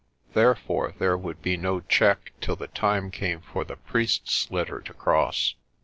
[0.33, 4.93] Therefore there would be no check till the time came for the priest's litter to
[4.95, 5.53] cross.